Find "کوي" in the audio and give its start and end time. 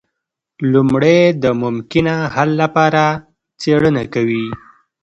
4.13-4.47